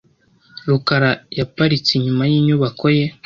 [0.69, 3.05] rukara yaparitse inyuma yinyubako ye.